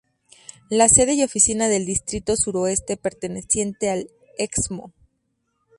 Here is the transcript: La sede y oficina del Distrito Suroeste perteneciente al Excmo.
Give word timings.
La 0.69 0.89
sede 0.89 1.13
y 1.13 1.21
oficina 1.21 1.67
del 1.69 1.85
Distrito 1.85 2.35
Suroeste 2.35 2.97
perteneciente 2.97 3.91
al 3.91 4.09
Excmo. 4.35 4.91